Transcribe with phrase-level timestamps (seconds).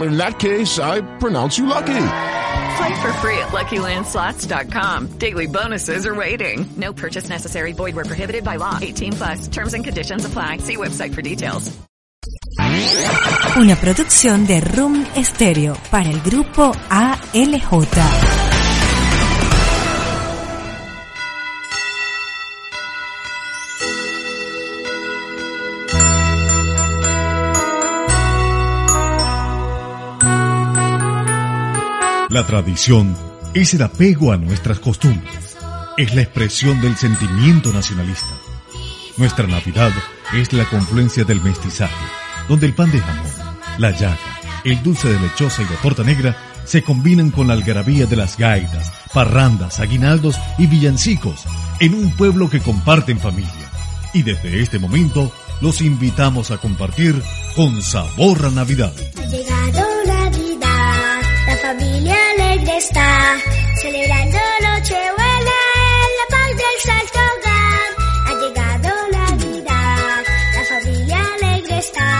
[0.00, 2.06] In that case, I pronounce you lucky.
[2.76, 5.18] Play for free at LuckyLandSlots.com.
[5.18, 6.66] Daily bonuses are waiting.
[6.76, 7.72] No purchase necessary.
[7.72, 8.78] Void where prohibited by law.
[8.80, 9.48] 18 plus.
[9.48, 10.58] Terms and conditions apply.
[10.58, 11.70] See website for details.
[13.56, 18.41] Una producción de Room Stereo para el grupo ALJ.
[32.32, 33.14] La tradición
[33.52, 35.54] es el apego a nuestras costumbres,
[35.98, 38.32] es la expresión del sentimiento nacionalista.
[39.18, 39.92] Nuestra Navidad
[40.32, 42.06] es la confluencia del mestizaje,
[42.48, 43.30] donde el pan de jamón,
[43.76, 48.06] la yaca, el dulce de lechosa y la torta negra se combinan con la algarabía
[48.06, 51.44] de las gaitas, parrandas, aguinaldos y villancicos
[51.80, 53.70] en un pueblo que comparte en familia.
[54.14, 57.14] Y desde este momento los invitamos a compartir
[57.54, 58.94] con sabor a Navidad,
[63.32, 65.58] está, celebrando Nochebuena
[66.02, 67.90] en la paz del Santo Hogar.
[68.26, 72.10] Ha llegado Navidad, la familia alegre está,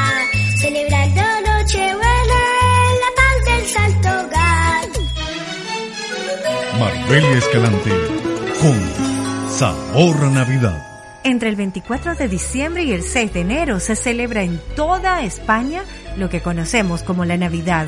[0.60, 2.40] celebrando Nochebuena
[2.88, 4.88] en la paz del Santo Hogar.
[6.78, 7.90] Marbella Escalante
[8.60, 10.91] con sabor Navidad.
[11.24, 15.84] Entre el 24 de diciembre y el 6 de enero se celebra en toda España
[16.16, 17.86] lo que conocemos como la Navidad.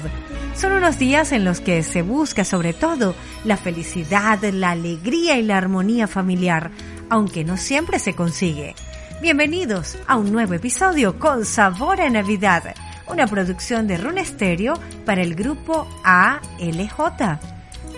[0.57, 5.43] Son unos días en los que se busca sobre todo la felicidad, la alegría y
[5.43, 6.71] la armonía familiar,
[7.11, 8.77] aunque no siempre se consigue.
[9.21, 12.73] Bienvenidos a un nuevo episodio con Sabor a Navidad,
[13.09, 17.41] una producción de Rune Stereo para el grupo ALJ.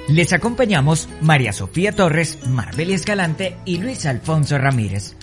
[0.09, 5.15] Les acompañamos María Sofía Torres, Marbella Escalante y Luis Alfonso Ramírez.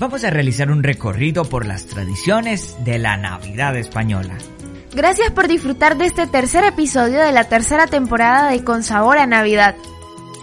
[0.00, 4.38] Vamos a realizar un recorrido por las tradiciones de la Navidad española.
[4.94, 9.26] Gracias por disfrutar de este tercer episodio de la tercera temporada de Con Sabor a
[9.26, 9.76] Navidad.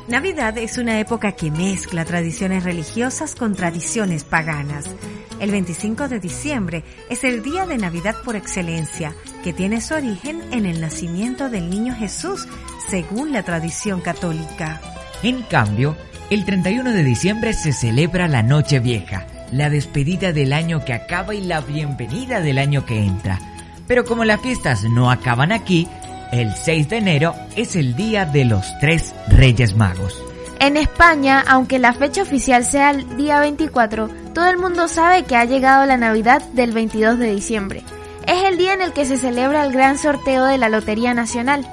[0.08, 4.92] Navidad es una época que mezcla tradiciones religiosas con tradiciones paganas.
[5.40, 10.40] El 25 de diciembre es el día de Navidad por excelencia, que tiene su origen
[10.52, 12.48] en el nacimiento del niño Jesús,
[12.88, 14.80] según la tradición católica.
[15.24, 15.98] En cambio,
[16.30, 21.36] el 31 de diciembre se celebra la Noche Vieja, la despedida del año que acaba
[21.36, 23.40] y la bienvenida del año que entra.
[23.88, 25.88] Pero como las fiestas no acaban aquí,
[26.32, 30.22] el 6 de enero es el día de los tres Reyes Magos.
[30.60, 35.36] En España, aunque la fecha oficial sea el día 24, todo el mundo sabe que
[35.36, 37.84] ha llegado la Navidad del 22 de diciembre.
[38.26, 41.66] Es el día en el que se celebra el gran sorteo de la Lotería Nacional.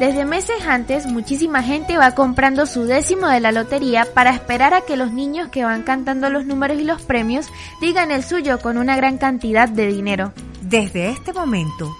[0.00, 4.80] Desde meses antes, muchísima gente va comprando su décimo de la lotería para esperar a
[4.80, 7.48] que los niños que van cantando los números y los premios
[7.82, 10.32] digan el suyo con una gran cantidad de dinero.
[10.62, 11.94] Desde este momento,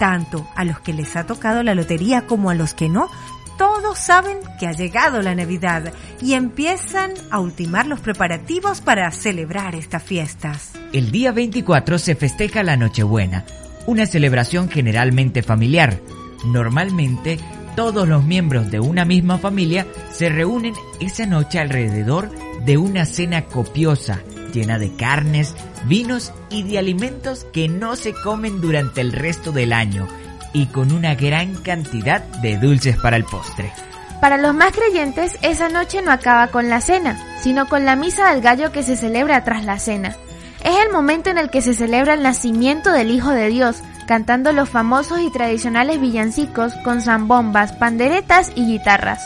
[0.00, 3.08] tanto a los que les ha tocado la lotería como a los que no,
[3.56, 9.76] todos saben que ha llegado la Navidad y empiezan a ultimar los preparativos para celebrar
[9.76, 10.72] estas fiestas.
[10.92, 13.44] El día 24 se festeja la Nochebuena,
[13.86, 16.00] una celebración generalmente familiar.
[16.44, 17.38] Normalmente,
[17.76, 22.30] todos los miembros de una misma familia se reúnen esa noche alrededor
[22.64, 24.20] de una cena copiosa,
[24.52, 25.54] llena de carnes,
[25.86, 30.06] vinos y de alimentos que no se comen durante el resto del año,
[30.52, 33.72] y con una gran cantidad de dulces para el postre.
[34.20, 38.30] Para los más creyentes, esa noche no acaba con la cena, sino con la misa
[38.30, 40.16] del gallo que se celebra tras la cena.
[40.64, 44.52] Es el momento en el que se celebra el nacimiento del Hijo de Dios, cantando
[44.52, 49.20] los famosos y tradicionales villancicos con zambombas, panderetas y guitarras.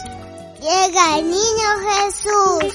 [0.61, 1.69] Llega el niño
[2.05, 2.75] Jesús.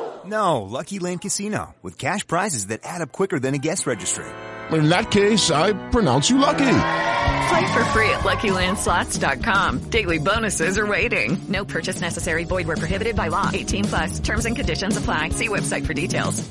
[0.31, 4.23] No, Lucky Land Casino, with cash prizes that add up quicker than a guest registry.
[4.71, 6.73] In that case, I pronounce you lucky.
[7.49, 9.79] Play for free at LuckyLandSlots.com.
[9.89, 11.37] Daily bonuses are waiting.
[11.49, 12.45] No purchase necessary.
[12.45, 13.49] Void where prohibited by law.
[13.53, 14.19] 18 plus.
[14.21, 15.29] Terms and conditions apply.
[15.29, 16.49] See website for details.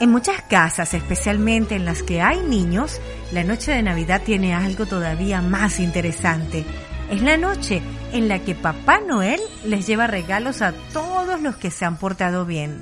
[0.00, 3.00] En muchas casas, especialmente en las que hay niños,
[3.32, 6.64] la noche de Navidad tiene algo todavía más interesante.
[7.10, 7.80] Es la noche
[8.12, 12.44] en la que Papá Noel les lleva regalos a todos los que se han portado
[12.44, 12.80] bien.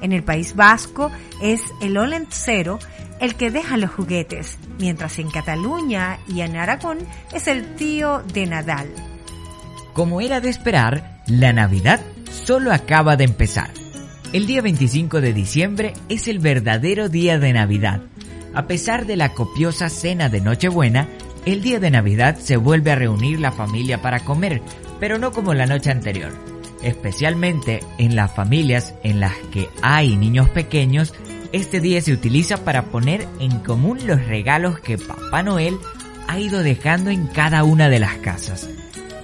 [0.00, 1.10] En el País Vasco
[1.42, 2.78] es el Olencero
[3.20, 6.98] el que deja los juguetes, mientras en Cataluña y en Aragón
[7.32, 8.88] es el tío de Nadal.
[9.92, 12.00] Como era de esperar, la Navidad
[12.44, 13.70] solo acaba de empezar.
[14.32, 18.02] El día 25 de diciembre es el verdadero día de Navidad.
[18.52, 21.08] A pesar de la copiosa cena de Nochebuena,
[21.46, 24.60] el día de Navidad se vuelve a reunir la familia para comer,
[24.98, 26.32] pero no como la noche anterior.
[26.82, 31.14] Especialmente en las familias en las que hay niños pequeños,
[31.52, 35.78] este día se utiliza para poner en común los regalos que Papá Noel
[36.26, 38.68] ha ido dejando en cada una de las casas.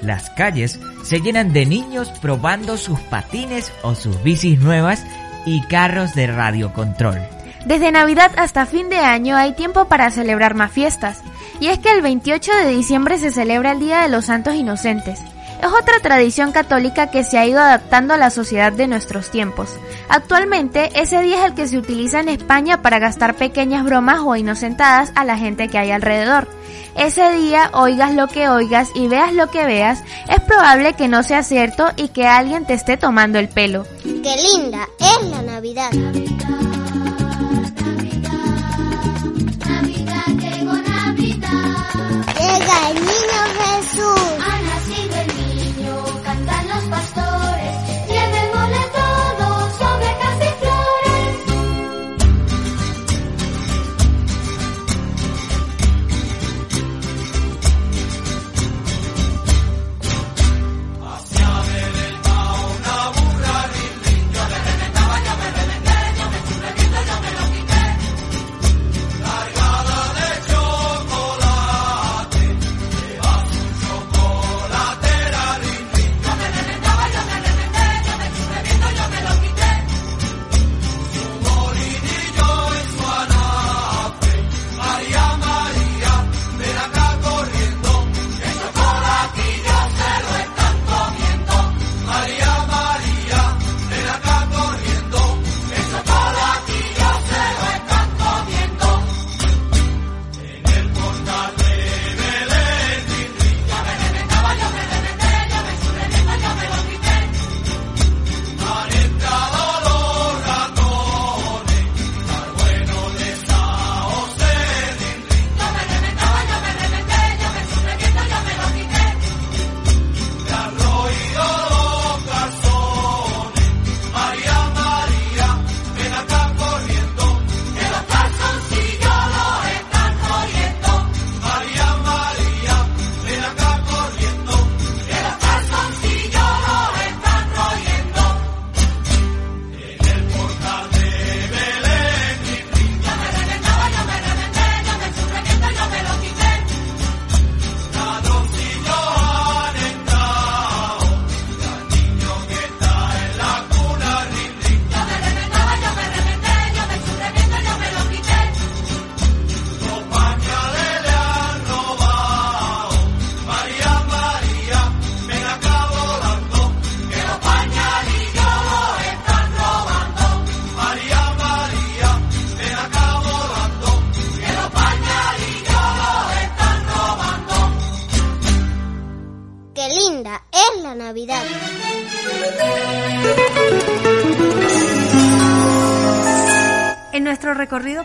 [0.01, 5.05] Las calles se llenan de niños probando sus patines o sus bicis nuevas
[5.45, 7.19] y carros de radiocontrol.
[7.65, 11.23] Desde Navidad hasta fin de año hay tiempo para celebrar más fiestas.
[11.61, 15.21] Y es que el 28 de diciembre se celebra el Día de los Santos Inocentes.
[15.63, 19.71] Es otra tradición católica que se ha ido adaptando a la sociedad de nuestros tiempos.
[20.09, 24.35] Actualmente, ese día es el que se utiliza en España para gastar pequeñas bromas o
[24.35, 26.49] inocentadas a la gente que hay alrededor.
[26.97, 31.23] Ese día, oigas lo que oigas y veas lo que veas, es probable que no
[31.23, 33.87] sea cierto y que alguien te esté tomando el pelo.
[34.03, 35.93] ¡Qué linda es la Navidad!
[35.93, 36.72] Llega
[42.89, 43.62] el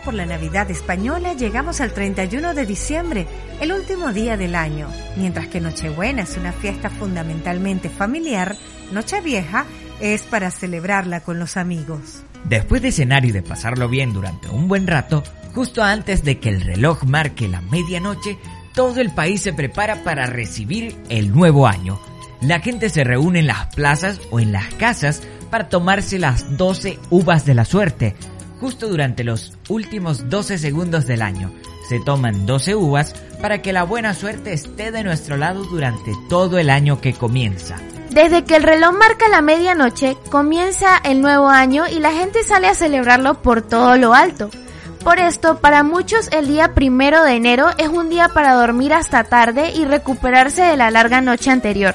[0.08, 3.26] por la Navidad española llegamos al 31 de diciembre,
[3.60, 4.88] el último día del año.
[5.18, 8.56] Mientras que Nochebuena es una fiesta fundamentalmente familiar,
[8.90, 9.66] Nochevieja
[10.00, 12.22] es para celebrarla con los amigos.
[12.44, 15.22] Después de cenar y de pasarlo bien durante un buen rato,
[15.54, 18.38] justo antes de que el reloj marque la medianoche,
[18.72, 22.00] todo el país se prepara para recibir el nuevo año.
[22.40, 26.98] La gente se reúne en las plazas o en las casas para tomarse las 12
[27.10, 28.14] uvas de la suerte.
[28.60, 31.52] Justo durante los últimos 12 segundos del año,
[31.88, 36.58] se toman 12 uvas para que la buena suerte esté de nuestro lado durante todo
[36.58, 37.76] el año que comienza.
[38.10, 42.66] Desde que el reloj marca la medianoche, comienza el nuevo año y la gente sale
[42.66, 44.50] a celebrarlo por todo lo alto.
[45.04, 49.24] Por esto, para muchos el día primero de enero es un día para dormir hasta
[49.24, 51.94] tarde y recuperarse de la larga noche anterior.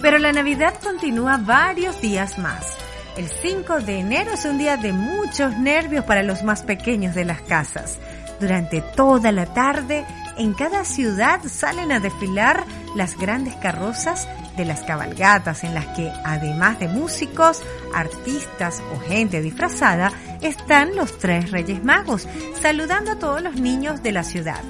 [0.00, 2.77] Pero la Navidad continúa varios días más.
[3.18, 7.24] El 5 de enero es un día de muchos nervios para los más pequeños de
[7.24, 7.98] las casas.
[8.38, 10.04] Durante toda la tarde,
[10.36, 16.12] en cada ciudad salen a desfilar las grandes carrozas de las cabalgatas en las que,
[16.24, 22.28] además de músicos, artistas o gente disfrazada, están los tres Reyes Magos,
[22.62, 24.62] saludando a todos los niños de la ciudad.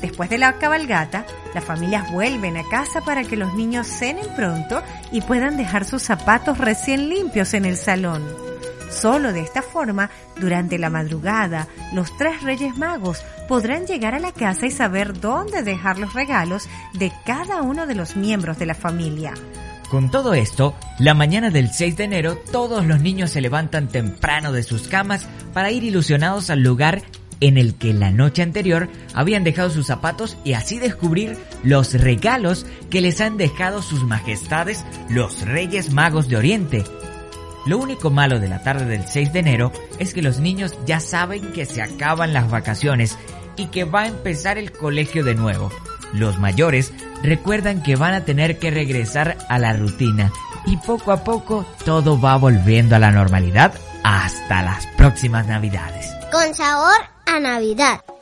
[0.00, 1.24] Después de la cabalgata,
[1.54, 6.02] las familias vuelven a casa para que los niños cenen pronto y puedan dejar sus
[6.02, 8.22] zapatos recién limpios en el salón.
[8.90, 10.10] Solo de esta forma,
[10.40, 15.62] durante la madrugada, los tres Reyes Magos podrán llegar a la casa y saber dónde
[15.62, 19.34] dejar los regalos de cada uno de los miembros de la familia.
[19.90, 24.52] Con todo esto, la mañana del 6 de enero todos los niños se levantan temprano
[24.52, 27.02] de sus camas para ir ilusionados al lugar
[27.40, 32.66] en el que la noche anterior habían dejado sus zapatos y así descubrir los regalos
[32.90, 36.84] que les han dejado sus majestades los Reyes Magos de Oriente.
[37.66, 41.00] Lo único malo de la tarde del 6 de enero es que los niños ya
[41.00, 43.18] saben que se acaban las vacaciones
[43.56, 45.72] y que va a empezar el colegio de nuevo.
[46.12, 50.30] Los mayores recuerdan que van a tener que regresar a la rutina
[50.66, 53.74] y poco a poco todo va volviendo a la normalidad
[54.04, 56.08] hasta las próximas navidades.
[56.30, 58.15] Con sabor a Navidad.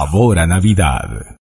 [0.00, 1.36] Sabor a Navidad.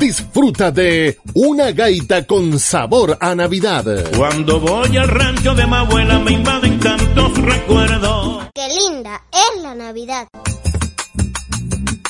[0.00, 3.84] Disfruta de una gaita con sabor a Navidad.
[4.16, 8.46] Cuando voy al rancho de mi abuela me invaden tantos recuerdos.
[8.54, 10.26] Qué linda es la Navidad.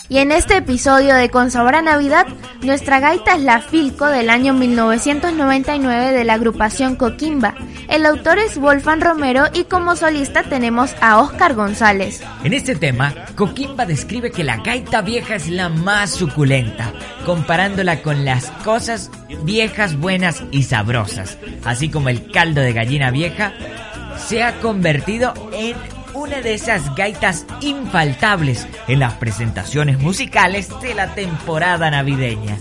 [0.09, 2.27] Y en este episodio de Con Sabor a Navidad,
[2.61, 7.55] nuestra gaita es la Filco del año 1999 de la agrupación Coquimba.
[7.88, 12.23] El autor es Wolfan Romero y como solista tenemos a Óscar González.
[12.45, 16.93] En este tema, Coquimba describe que la gaita vieja es la más suculenta,
[17.25, 19.11] comparándola con las cosas
[19.43, 23.55] viejas buenas y sabrosas, así como el caldo de gallina vieja
[24.19, 25.77] se ha convertido en
[26.14, 32.57] una de esas gaitas infaltables en las presentaciones musicales de la temporada navideña.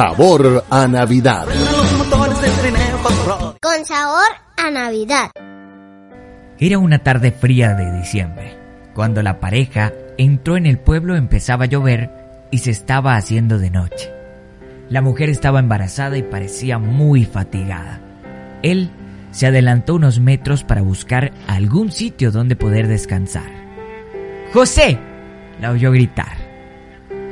[0.00, 1.46] Sabor a Navidad.
[3.60, 5.30] Con sabor a Navidad.
[6.58, 8.56] Era una tarde fría de diciembre.
[8.94, 12.10] Cuando la pareja entró en el pueblo empezaba a llover
[12.50, 14.10] y se estaba haciendo de noche.
[14.88, 18.00] La mujer estaba embarazada y parecía muy fatigada.
[18.62, 18.90] Él
[19.32, 23.50] se adelantó unos metros para buscar algún sitio donde poder descansar.
[24.54, 24.98] ¡José!
[25.60, 26.38] la oyó gritar.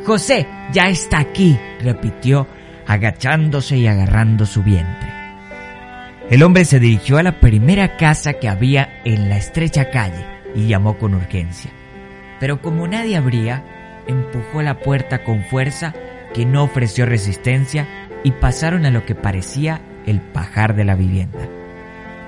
[0.05, 2.47] José, ya está aquí, repitió
[2.89, 5.13] agachándose y agarrando su vientre.
[6.31, 10.25] El hombre se dirigió a la primera casa que había en la estrecha calle
[10.55, 11.71] y llamó con urgencia.
[12.41, 13.63] Pero como nadie abría,
[14.07, 15.95] empujó la puerta con fuerza
[16.35, 17.87] que no ofreció resistencia
[18.25, 21.47] y pasaron a lo que parecía el pajar de la vivienda.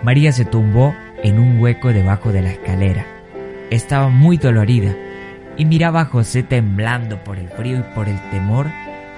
[0.02, 3.06] María se tumbó en un hueco debajo de la escalera.
[3.70, 4.94] Estaba muy dolorida
[5.56, 8.66] y miraba a José temblando por el frío y por el temor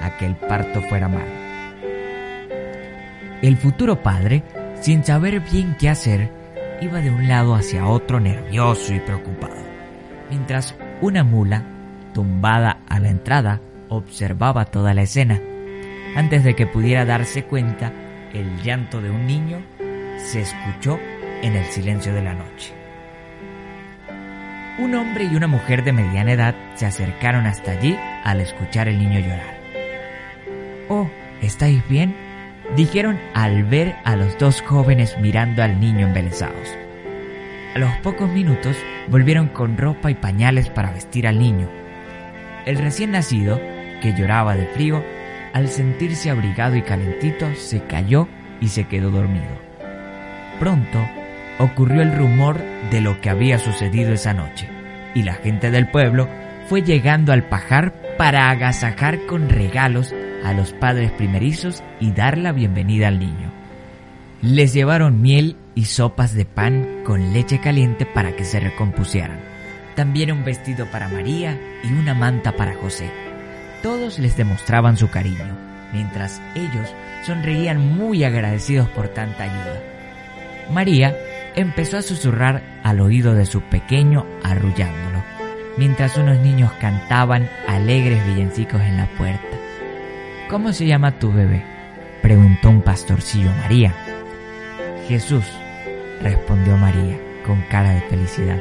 [0.03, 1.27] a que el parto fuera mal.
[3.43, 4.43] El futuro padre,
[4.81, 6.31] sin saber bien qué hacer,
[6.81, 9.63] iba de un lado hacia otro nervioso y preocupado,
[10.31, 11.63] mientras una mula,
[12.15, 15.41] tumbada a la entrada, observaba toda la escena.
[16.15, 17.93] Antes de que pudiera darse cuenta,
[18.33, 19.63] el llanto de un niño
[20.19, 20.99] se escuchó
[21.43, 22.73] en el silencio de la noche.
[24.79, 28.99] Un hombre y una mujer de mediana edad se acercaron hasta allí al escuchar el
[28.99, 29.62] niño llorar.
[30.95, 31.09] Oh,
[31.41, 32.15] ¿estáis bien?
[32.77, 36.69] dijeron al ver a los dos jóvenes mirando al niño embelesados.
[37.75, 38.77] A los pocos minutos
[39.09, 41.67] volvieron con ropa y pañales para vestir al niño.
[42.67, 43.59] El recién nacido,
[44.03, 45.03] que lloraba de frío,
[45.55, 48.29] al sentirse abrigado y calentito, se cayó
[48.61, 49.59] y se quedó dormido.
[50.61, 50.99] Pronto
[51.59, 54.69] ocurrió el rumor de lo que había sucedido esa noche,
[55.15, 56.29] y la gente del pueblo
[56.69, 62.53] fue llegando al pajar para agasajar con regalos a los padres primerizos y dar la
[62.53, 63.53] bienvenida al niño.
[64.43, 69.41] Les llevaron miel y sopas de pan con leche caliente para que se recompusieran.
[69.95, 73.11] También un vestido para María y una manta para José.
[73.83, 75.57] Todos les demostraban su cariño,
[75.93, 76.93] mientras ellos
[77.25, 79.81] sonreían muy agradecidos por tanta ayuda.
[80.71, 81.17] María
[81.55, 85.23] empezó a susurrar al oído de su pequeño arrullándolo,
[85.77, 89.62] mientras unos niños cantaban alegres villancicos en la puerta.
[90.53, 91.65] ¿Cómo se llama tu bebé?
[92.21, 93.95] preguntó un pastorcillo a María.
[95.09, 95.47] Jesús,
[96.21, 98.59] respondió María con cara de felicidad.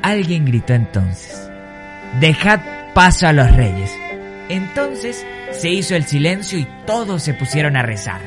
[0.00, 1.50] Alguien gritó entonces,
[2.20, 2.60] Dejad
[2.94, 3.92] paso a los reyes.
[4.48, 8.20] Entonces se hizo el silencio y todos se pusieron a rezar.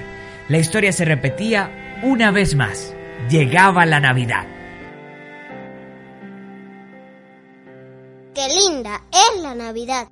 [0.50, 2.94] La historia se repetía una vez más.
[3.30, 4.46] Llegaba la Navidad.
[8.36, 10.10] Qué linda es la Navidad.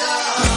[0.00, 0.49] love.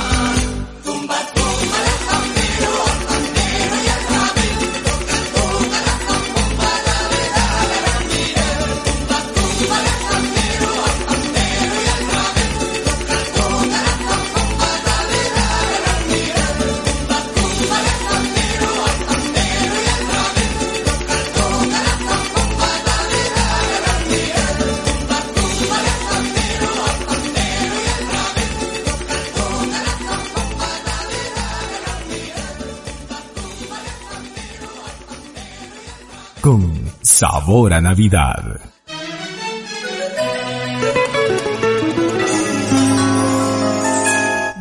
[37.43, 38.61] Sabor Navidad.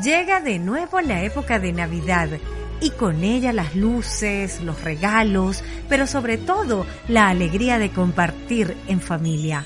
[0.02, 2.28] Llega de nuevo la época de Navidad
[2.80, 9.00] y con ella las luces, los regalos, pero sobre todo la alegría de compartir en
[9.00, 9.64] familia.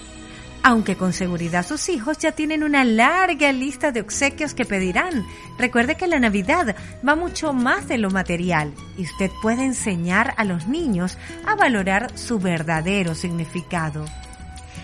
[0.68, 5.24] Aunque con seguridad sus hijos ya tienen una larga lista de obsequios que pedirán.
[5.60, 6.74] Recuerde que la Navidad
[7.08, 12.10] va mucho más de lo material y usted puede enseñar a los niños a valorar
[12.18, 14.06] su verdadero significado.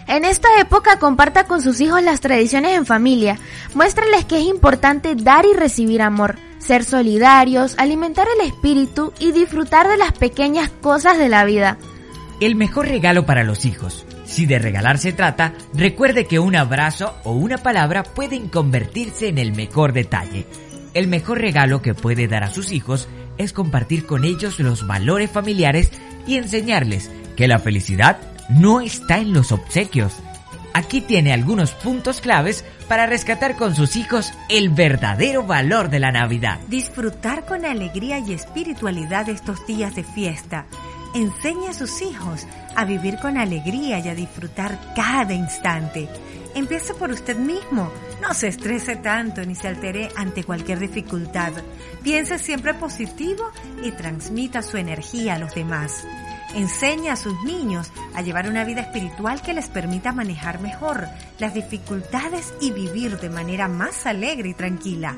[0.07, 3.41] En esta época comparta con sus hijos las tradiciones en familia.
[3.75, 9.89] Muéstreles que es importante dar y recibir amor, ser solidarios, alimentar el espíritu y disfrutar
[9.89, 11.77] de las pequeñas cosas de la vida.
[12.41, 14.07] El mejor regalo para los hijos.
[14.33, 19.37] Si de regalar se trata, recuerde que un abrazo o una palabra pueden convertirse en
[19.37, 20.47] el mejor detalle.
[20.95, 25.31] El mejor regalo que puede dar a sus hijos es compartir con ellos los valores
[25.31, 25.91] familiares
[26.27, 30.15] y enseñarles que la felicidad no está en los obsequios.
[30.73, 36.11] Aquí tiene algunos puntos claves para rescatar con sus hijos el verdadero valor de la
[36.11, 36.59] Navidad.
[36.69, 40.65] Disfrutar con alegría y espiritualidad estos días de fiesta.
[41.15, 46.09] Enseñe a sus hijos a vivir con alegría y a disfrutar cada instante.
[46.55, 47.91] Empiece por usted mismo.
[48.23, 51.53] No se estrese tanto ni se altere ante cualquier dificultad.
[52.03, 53.51] Piense siempre positivo
[53.83, 56.07] y transmita su energía a los demás.
[56.55, 61.53] Enseñe a sus niños a llevar una vida espiritual que les permita manejar mejor las
[61.53, 65.17] dificultades y vivir de manera más alegre y tranquila.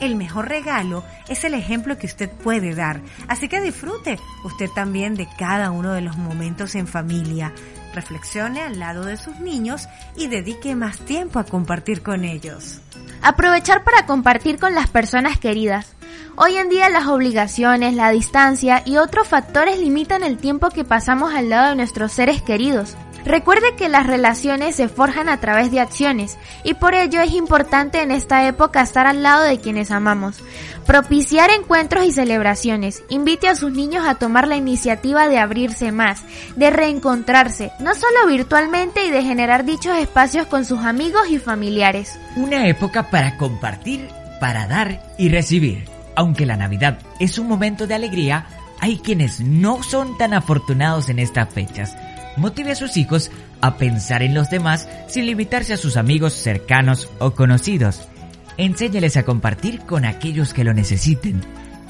[0.00, 5.14] El mejor regalo es el ejemplo que usted puede dar, así que disfrute usted también
[5.14, 7.52] de cada uno de los momentos en familia.
[7.94, 12.80] Reflexione al lado de sus niños y dedique más tiempo a compartir con ellos.
[13.22, 15.94] Aprovechar para compartir con las personas queridas.
[16.36, 21.34] Hoy en día las obligaciones, la distancia y otros factores limitan el tiempo que pasamos
[21.34, 22.96] al lado de nuestros seres queridos.
[23.24, 28.02] Recuerde que las relaciones se forjan a través de acciones y por ello es importante
[28.02, 30.42] en esta época estar al lado de quienes amamos.
[30.86, 33.02] Propiciar encuentros y celebraciones.
[33.08, 36.22] Invite a sus niños a tomar la iniciativa de abrirse más,
[36.56, 42.18] de reencontrarse, no solo virtualmente y de generar dichos espacios con sus amigos y familiares.
[42.36, 44.08] Una época para compartir,
[44.40, 45.84] para dar y recibir.
[46.16, 48.46] Aunque la Navidad es un momento de alegría,
[48.80, 51.94] hay quienes no son tan afortunados en estas fechas
[52.36, 57.08] motive a sus hijos a pensar en los demás sin limitarse a sus amigos cercanos
[57.18, 58.08] o conocidos.
[58.56, 61.40] Enséñales a compartir con aquellos que lo necesiten,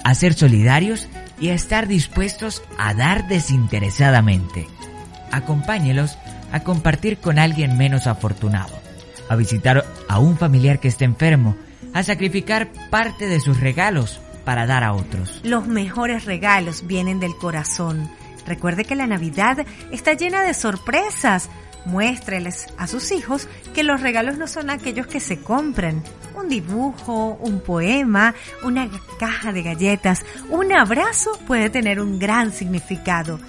[0.05, 1.09] a ser solidarios
[1.41, 4.67] y a estar dispuestos a dar desinteresadamente.
[5.33, 6.17] Acompáñelos
[6.53, 8.79] a compartir con alguien menos afortunado,
[9.29, 11.57] a visitar a un familiar que esté enfermo,
[11.95, 15.41] a sacrificar parte de sus regalos para dar a otros.
[15.45, 18.11] Los mejores regalos vienen del corazón.
[18.47, 21.49] Recuerde que la Navidad está llena de sorpresas.
[21.87, 26.03] Muéstreles a sus hijos que los regalos no son aquellos que se compran.
[26.37, 33.41] Un dibujo, un poema, una caja de galletas, un abrazo puede tener un gran significado.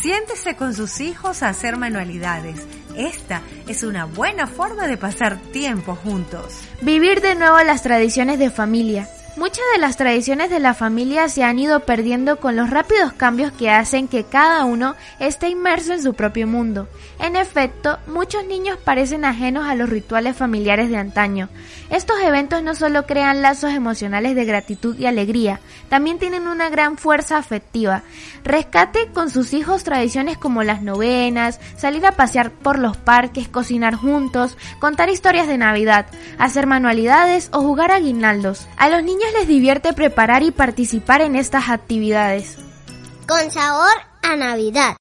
[0.00, 2.66] Siéntese con sus hijos a hacer manualidades.
[2.96, 6.60] Esta es una buena forma de pasar tiempo juntos.
[6.82, 9.08] Vivir de nuevo las tradiciones de familia.
[9.38, 13.52] Muchas de las tradiciones de la familia se han ido perdiendo con los rápidos cambios
[13.52, 16.88] que hacen que cada uno esté inmerso en su propio mundo.
[17.20, 21.48] En efecto, muchos niños parecen ajenos a los rituales familiares de antaño.
[21.88, 26.98] Estos eventos no solo crean lazos emocionales de gratitud y alegría, también tienen una gran
[26.98, 28.02] fuerza afectiva.
[28.42, 33.94] Rescate con sus hijos tradiciones como las novenas, salir a pasear por los parques, cocinar
[33.94, 36.06] juntos, contar historias de Navidad,
[36.38, 42.56] hacer manualidades o jugar a los niños les divierte preparar y participar en estas actividades.
[43.26, 44.96] Con sabor a Navidad.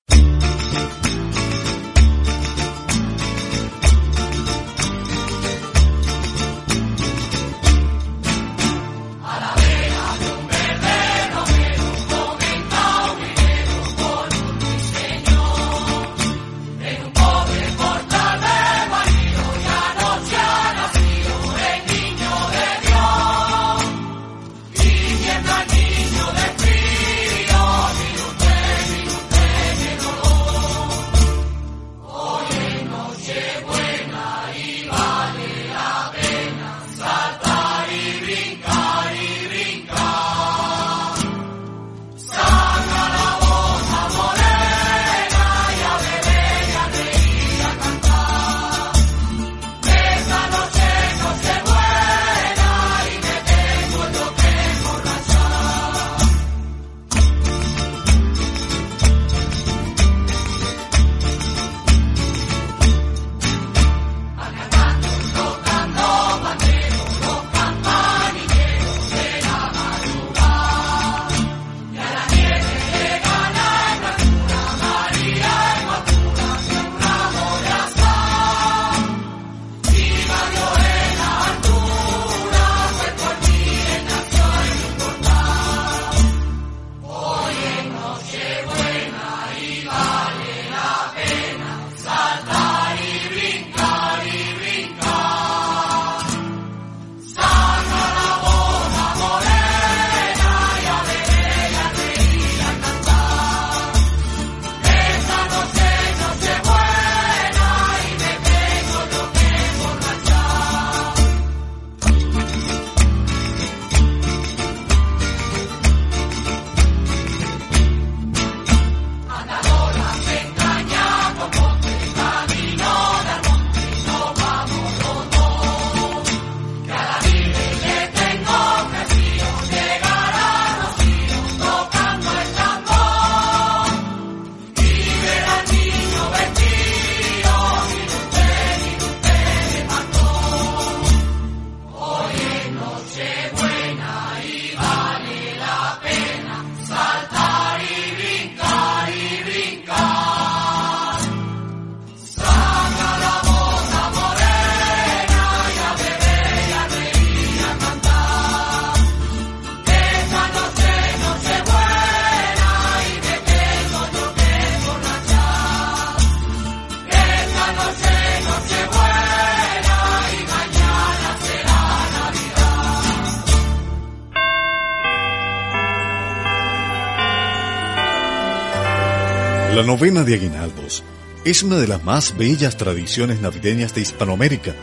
[179.87, 181.01] Novena de aguinaldos
[181.45, 184.75] es una de las más bellas tradiciones navideñas de Hispanoamérica,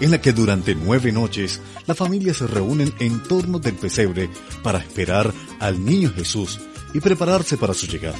[0.00, 4.28] en la que durante nueve noches la familia se reúnen en torno del pesebre
[4.64, 6.58] para esperar al niño Jesús
[6.92, 8.18] y prepararse para su llegada.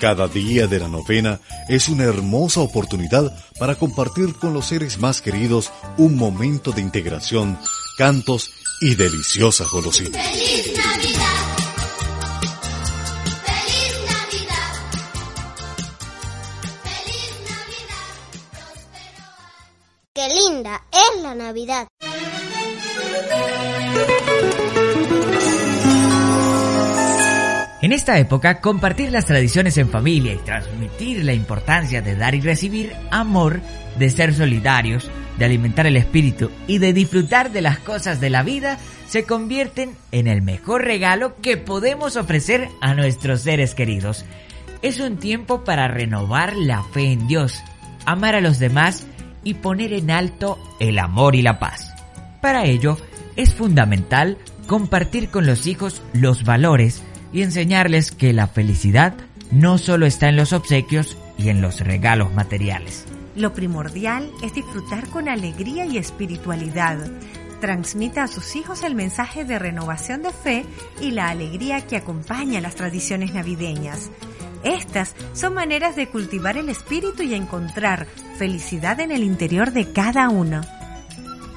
[0.00, 5.20] Cada día de la novena es una hermosa oportunidad para compartir con los seres más
[5.20, 7.58] queridos un momento de integración,
[7.98, 10.26] cantos y deliciosas golosinas.
[20.36, 21.88] Linda es la Navidad.
[27.80, 32.40] En esta época, compartir las tradiciones en familia y transmitir la importancia de dar y
[32.40, 33.60] recibir amor,
[33.98, 38.42] de ser solidarios, de alimentar el espíritu y de disfrutar de las cosas de la
[38.42, 44.24] vida se convierten en el mejor regalo que podemos ofrecer a nuestros seres queridos.
[44.82, 47.62] Es un tiempo para renovar la fe en Dios,
[48.04, 49.06] amar a los demás
[49.46, 51.94] y poner en alto el amor y la paz.
[52.42, 52.98] Para ello,
[53.36, 59.14] es fundamental compartir con los hijos los valores y enseñarles que la felicidad
[59.52, 63.04] no solo está en los obsequios y en los regalos materiales.
[63.36, 66.98] Lo primordial es disfrutar con alegría y espiritualidad.
[67.60, 70.64] Transmita a sus hijos el mensaje de renovación de fe
[71.00, 74.10] y la alegría que acompaña las tradiciones navideñas.
[74.62, 78.06] Estas son maneras de cultivar el espíritu y encontrar
[78.38, 80.62] felicidad en el interior de cada uno.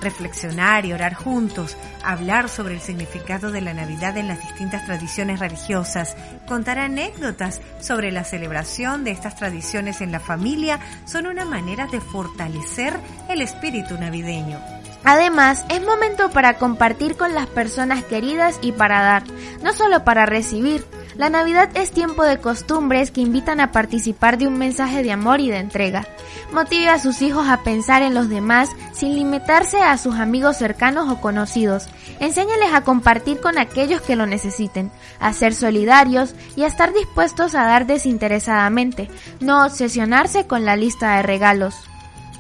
[0.01, 5.39] Reflexionar y orar juntos, hablar sobre el significado de la Navidad en las distintas tradiciones
[5.39, 6.15] religiosas,
[6.47, 11.99] contar anécdotas sobre la celebración de estas tradiciones en la familia son una manera de
[11.99, 12.93] fortalecer
[13.27, 14.78] el espíritu navideño.
[15.03, 19.23] Además, es momento para compartir con las personas queridas y para dar,
[19.63, 20.85] no solo para recibir.
[21.15, 25.41] La Navidad es tiempo de costumbres que invitan a participar de un mensaje de amor
[25.41, 26.07] y de entrega.
[26.53, 31.09] Motive a sus hijos a pensar en los demás sin limitarse a sus amigos cercanos
[31.09, 31.89] o conocidos.
[32.21, 37.53] Enséñales a compartir con aquellos que lo necesiten, a ser solidarios y a estar dispuestos
[37.53, 39.09] a dar desinteresadamente,
[39.41, 41.75] no obsesionarse con la lista de regalos.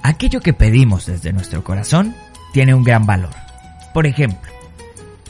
[0.03, 2.15] Aquello que pedimos desde nuestro corazón
[2.53, 3.33] tiene un gran valor.
[3.93, 4.51] Por ejemplo,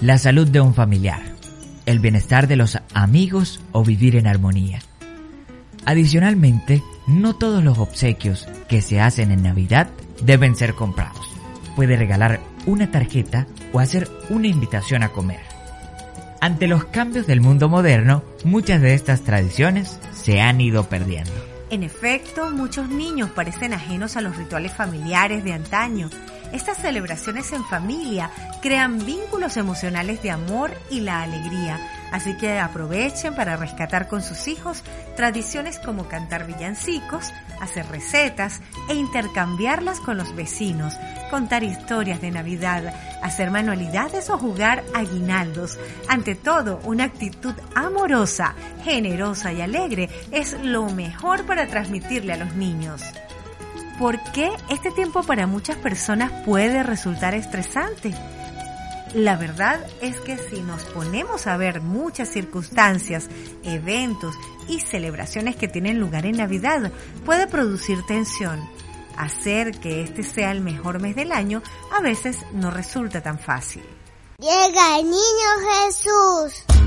[0.01, 1.21] la salud de un familiar,
[1.85, 4.79] el bienestar de los amigos o vivir en armonía.
[5.85, 9.89] Adicionalmente, no todos los obsequios que se hacen en Navidad
[10.21, 11.27] deben ser comprados.
[11.75, 15.39] Puede regalar una tarjeta o hacer una invitación a comer.
[16.41, 21.31] Ante los cambios del mundo moderno, muchas de estas tradiciones se han ido perdiendo.
[21.69, 26.09] En efecto, muchos niños parecen ajenos a los rituales familiares de antaño.
[26.51, 28.31] Estas celebraciones en familia
[28.61, 31.79] crean vínculos emocionales de amor y la alegría,
[32.11, 34.83] así que aprovechen para rescatar con sus hijos
[35.15, 37.31] tradiciones como cantar villancicos,
[37.61, 40.97] hacer recetas e intercambiarlas con los vecinos,
[41.29, 45.77] contar historias de Navidad, hacer manualidades o jugar aguinaldos.
[46.07, 52.55] Ante todo, una actitud amorosa, generosa y alegre es lo mejor para transmitirle a los
[52.55, 53.03] niños.
[53.99, 58.15] ¿Por qué este tiempo para muchas personas puede resultar estresante?
[59.13, 63.27] La verdad es que si nos ponemos a ver muchas circunstancias,
[63.61, 64.35] eventos
[64.69, 66.93] y celebraciones que tienen lugar en Navidad,
[67.25, 68.61] puede producir tensión.
[69.17, 73.83] Hacer que este sea el mejor mes del año a veces no resulta tan fácil.
[74.37, 75.49] Llega el niño
[75.83, 76.78] Jesús.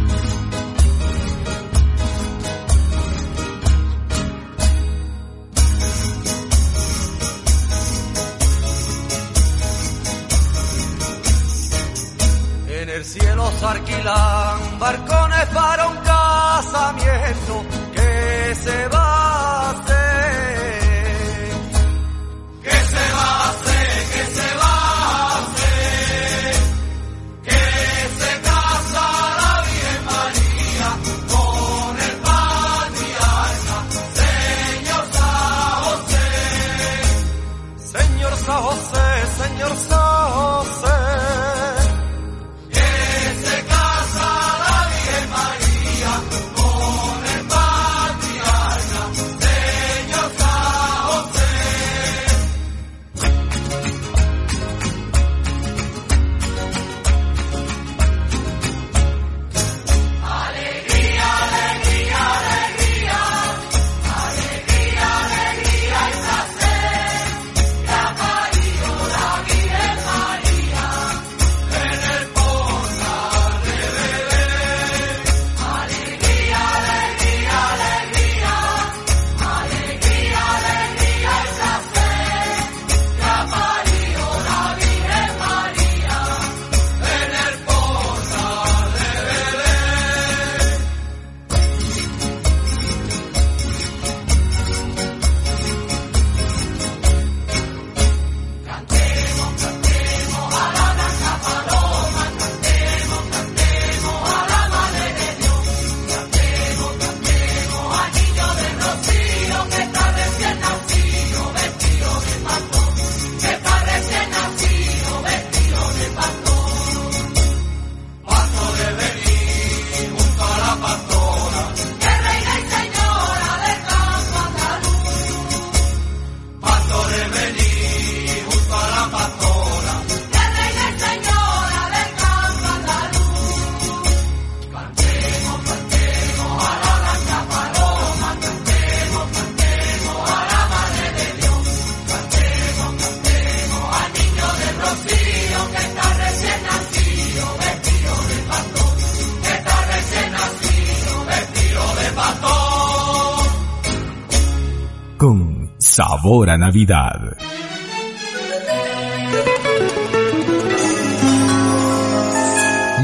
[13.62, 19.61] Se alquilan barcones para un casamiento que se va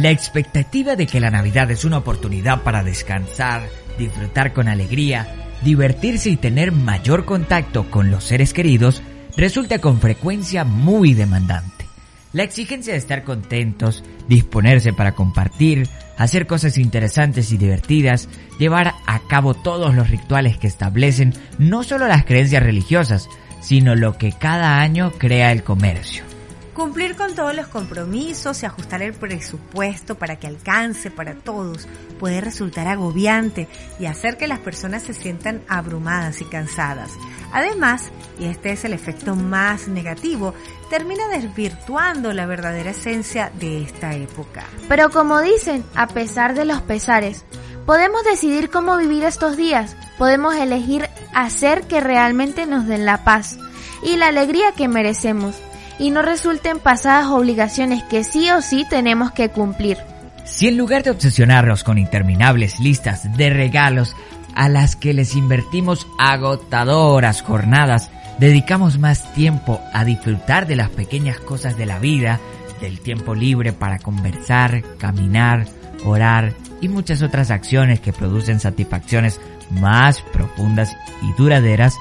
[0.00, 3.62] La expectativa de que la Navidad es una oportunidad para descansar,
[3.98, 5.26] disfrutar con alegría,
[5.62, 9.02] divertirse y tener mayor contacto con los seres queridos
[9.36, 11.86] resulta con frecuencia muy demandante.
[12.32, 15.88] La exigencia de estar contentos, disponerse para compartir,
[16.18, 22.06] hacer cosas interesantes y divertidas, llevar a cabo todos los rituales que establecen no solo
[22.06, 23.28] las creencias religiosas,
[23.68, 26.24] sino lo que cada año crea el comercio.
[26.72, 31.86] Cumplir con todos los compromisos y ajustar el presupuesto para que alcance para todos
[32.18, 33.68] puede resultar agobiante
[34.00, 37.10] y hacer que las personas se sientan abrumadas y cansadas.
[37.52, 40.54] Además, y este es el efecto más negativo,
[40.88, 44.64] termina desvirtuando la verdadera esencia de esta época.
[44.88, 47.44] Pero como dicen, a pesar de los pesares,
[47.84, 53.59] podemos decidir cómo vivir estos días, podemos elegir hacer que realmente nos den la paz
[54.03, 55.57] y la alegría que merecemos
[55.99, 59.99] y no resulten pasadas obligaciones que sí o sí tenemos que cumplir.
[60.45, 64.16] Si en lugar de obsesionarnos con interminables listas de regalos
[64.55, 71.39] a las que les invertimos agotadoras jornadas, dedicamos más tiempo a disfrutar de las pequeñas
[71.39, 72.41] cosas de la vida,
[72.81, 75.66] del tiempo libre para conversar, caminar,
[76.05, 81.97] orar y muchas otras acciones que producen satisfacciones más profundas y duraderas,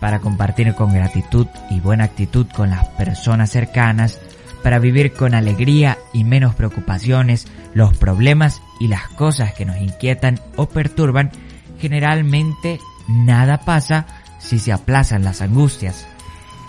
[0.00, 4.18] para compartir con gratitud y buena actitud con las personas cercanas,
[4.64, 10.40] para vivir con alegría y menos preocupaciones los problemas y las cosas que nos inquietan
[10.56, 11.30] o perturban,
[11.78, 14.06] generalmente nada pasa
[14.40, 16.08] si se aplazan las angustias.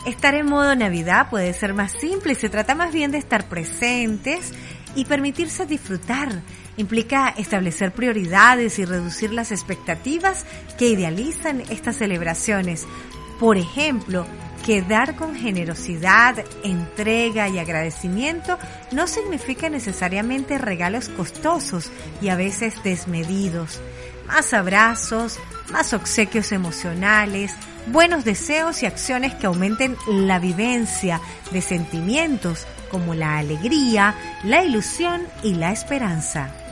[0.06, 4.54] Estar en modo Navidad puede ser más simple se trata más bien de estar presentes
[4.96, 6.42] y permitirse disfrutar.
[6.78, 10.46] Implica establecer prioridades y reducir las expectativas
[10.78, 12.88] que idealizan estas celebraciones.
[13.40, 14.26] Por ejemplo,
[14.66, 18.58] que dar con generosidad, entrega y agradecimiento
[18.92, 23.82] no significa necesariamente regalos costosos y a veces desmedidos.
[24.26, 27.54] Más abrazos, más obsequios emocionales,
[27.88, 31.20] buenos deseos y acciones que aumenten la vivencia
[31.52, 36.63] de sentimientos como la alegría, la ilusión y la esperanza.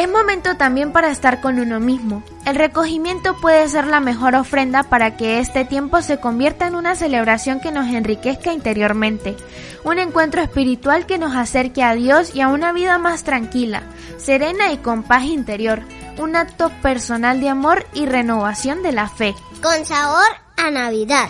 [0.00, 2.22] Es momento también para estar con uno mismo.
[2.46, 6.94] El recogimiento puede ser la mejor ofrenda para que este tiempo se convierta en una
[6.94, 9.36] celebración que nos enriquezca interiormente,
[9.84, 13.82] un encuentro espiritual que nos acerque a Dios y a una vida más tranquila,
[14.16, 15.82] serena y con paz interior,
[16.16, 19.34] un acto personal de amor y renovación de la fe.
[19.60, 21.28] Con sabor a Navidad.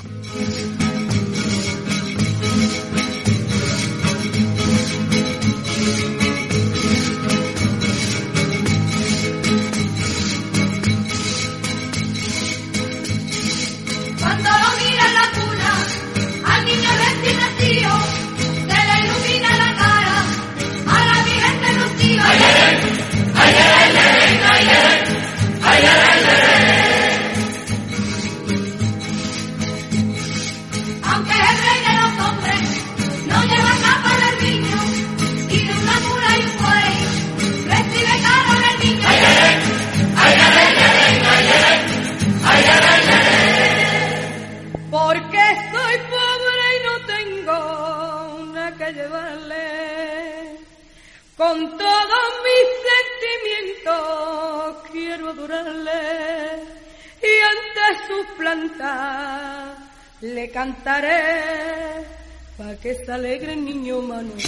[51.60, 52.68] Con todos mis
[53.84, 55.92] sentimientos quiero adorarle
[57.22, 59.76] y ante sus plantas
[60.22, 62.02] le cantaré
[62.56, 64.40] pa' que se alegre el niño Manuel.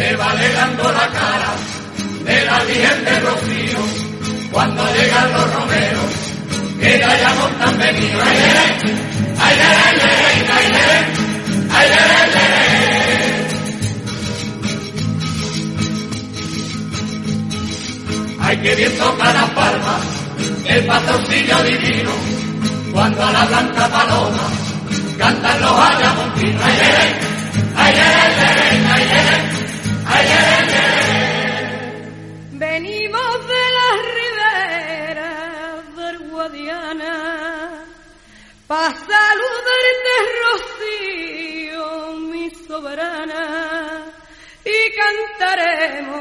[0.00, 1.52] Se va alegando la cara
[2.24, 3.80] de la Virgen de Rocío
[4.50, 6.10] cuando llegan los romeros
[6.80, 8.18] que ya ya montan venido.
[8.24, 8.80] Ay, ay,
[9.38, 11.06] ay, ay, ay, ay, ay,
[11.70, 12.70] ay, ay, ay.
[18.40, 20.02] Hay que bien tocar las palmas,
[20.64, 22.12] el patrocinio divino,
[22.90, 24.48] cuando a la blanca paloma
[25.18, 26.62] cantan los ayamontinos.
[26.64, 26.90] Ay, ay,
[27.76, 28.34] ay, ay, ay,
[28.88, 29.59] ay, ay, ay.
[32.52, 35.30] Venimos de la ribera
[35.96, 37.14] del Guadiana
[38.66, 41.88] pa' saludarte, Rocío,
[42.30, 43.44] mi soberana,
[44.64, 46.20] y cantaremos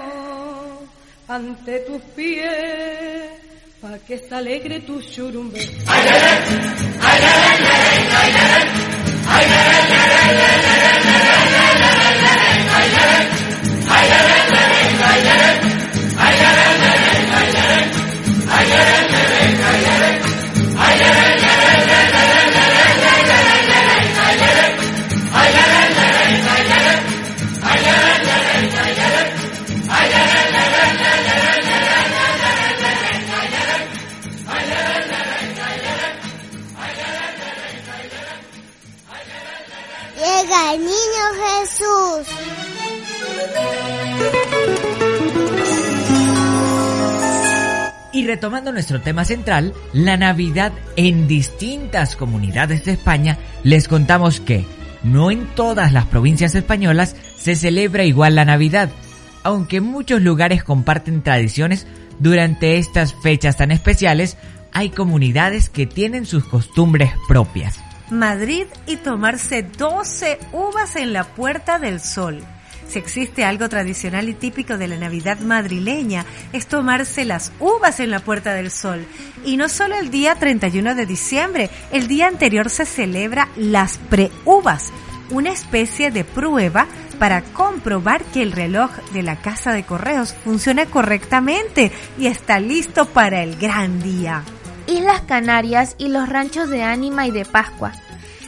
[1.27, 3.31] ante tus pies
[3.81, 5.59] pa' que se alegre tu churumbe.
[40.19, 42.38] Llega el niño Jesús.
[48.11, 54.65] Y retomando nuestro tema central, la Navidad en distintas comunidades de España, les contamos que
[55.03, 58.89] no en todas las provincias españolas se celebra igual la Navidad,
[59.43, 61.87] aunque muchos lugares comparten tradiciones
[62.19, 64.37] durante estas fechas tan especiales,
[64.73, 67.79] hay comunidades que tienen sus costumbres propias.
[68.09, 72.43] Madrid y tomarse 12 uvas en la Puerta del Sol.
[72.89, 78.09] Si existe algo tradicional y típico de la Navidad madrileña, es tomarse las uvas en
[78.09, 79.05] la Puerta del Sol.
[79.45, 84.91] Y no solo el día 31 de diciembre, el día anterior se celebra las preuvas,
[85.29, 86.87] una especie de prueba
[87.19, 93.05] para comprobar que el reloj de la casa de correos funciona correctamente y está listo
[93.05, 94.41] para el gran día.
[94.87, 97.91] Islas Canarias y los ranchos de Ánima y de Pascua.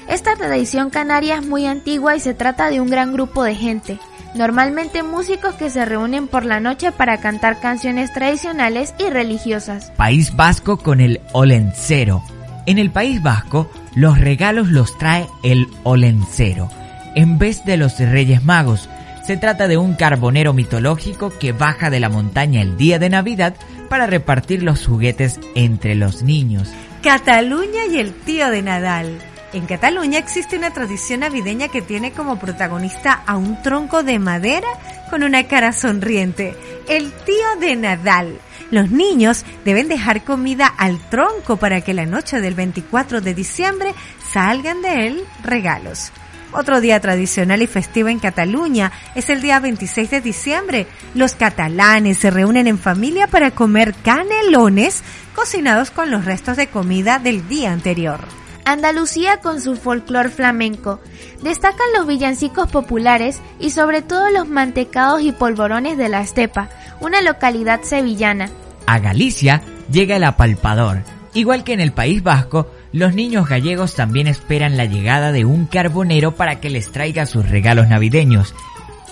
[0.07, 3.99] Esta tradición canaria es muy antigua y se trata de un gran grupo de gente,
[4.33, 9.91] normalmente músicos que se reúnen por la noche para cantar canciones tradicionales y religiosas.
[9.97, 12.23] País Vasco con el olencero.
[12.65, 16.69] En el País Vasco, los regalos los trae el olencero,
[17.15, 18.87] en vez de los Reyes Magos.
[19.25, 23.55] Se trata de un carbonero mitológico que baja de la montaña el día de Navidad
[23.89, 26.69] para repartir los juguetes entre los niños.
[27.03, 29.30] Cataluña y el tío de Nadal.
[29.53, 34.67] En Cataluña existe una tradición navideña que tiene como protagonista a un tronco de madera
[35.09, 36.55] con una cara sonriente,
[36.87, 38.39] el tío de Nadal.
[38.71, 43.93] Los niños deben dejar comida al tronco para que la noche del 24 de diciembre
[44.31, 46.13] salgan de él regalos.
[46.53, 50.87] Otro día tradicional y festivo en Cataluña es el día 26 de diciembre.
[51.13, 55.03] Los catalanes se reúnen en familia para comer canelones
[55.35, 58.40] cocinados con los restos de comida del día anterior.
[58.65, 60.99] Andalucía con su folclor flamenco.
[61.41, 67.21] Destacan los villancicos populares y sobre todo los mantecados y polvorones de la Estepa, una
[67.21, 68.49] localidad sevillana.
[68.85, 71.03] A Galicia llega el apalpador.
[71.33, 75.65] Igual que en el País Vasco, los niños gallegos también esperan la llegada de un
[75.65, 78.53] carbonero para que les traiga sus regalos navideños.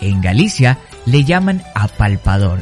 [0.02, 2.62] En Galicia le llaman apalpador.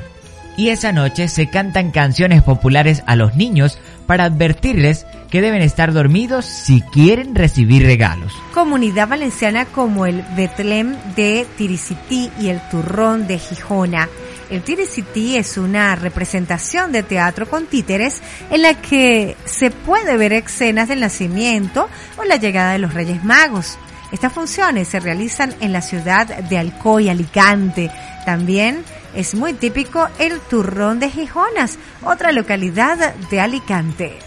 [0.57, 3.77] Y esa noche se cantan canciones populares a los niños
[4.07, 8.33] para advertirles que deben estar dormidos si quieren recibir regalos.
[8.55, 14.09] Comunidad valenciana como el Betlem de Tiricití y el Turrón de Gijona.
[14.49, 20.33] El Tiricití es una representación de teatro con títeres en la que se puede ver
[20.33, 21.87] escenas del nacimiento
[22.17, 23.77] o la llegada de los Reyes Magos.
[24.11, 27.91] Estas funciones se realizan en la ciudad de Alcoy, Alicante.
[28.25, 28.83] También
[29.15, 34.19] es muy típico el Turrón de Gijonas, otra localidad de Alicante.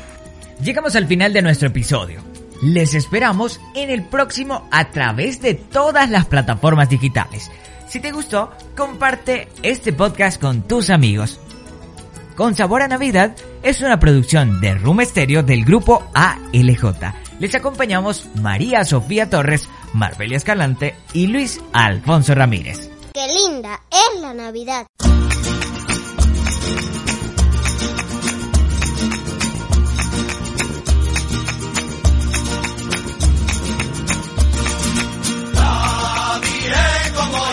[0.63, 2.23] Llegamos al final de nuestro episodio.
[2.63, 7.51] Les esperamos en el próximo a través de todas las plataformas digitales.
[7.89, 11.41] Si te gustó, comparte este podcast con tus amigos.
[12.37, 16.85] Con Sabor a Navidad es una producción de Room Stereo del grupo ALJ.
[17.39, 22.90] Les acompañamos María Sofía Torres, Marbelia Escalante y Luis Alfonso Ramírez.
[23.13, 24.87] Qué linda es la Navidad.
[37.17, 37.53] Como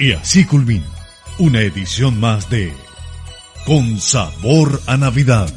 [0.00, 0.86] Y así culmina
[1.38, 2.72] una edición más de
[3.66, 5.52] Con Sabor a Navidad.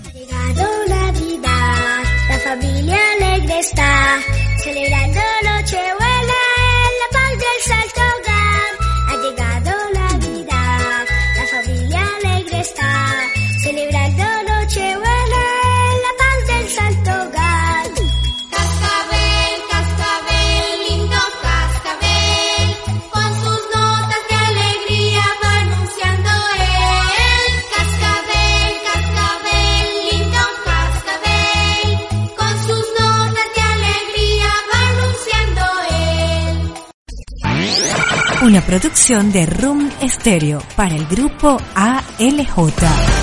[38.54, 43.23] Una producción de Room Stereo para el grupo ALJ.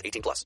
[0.03, 0.45] 18 plus.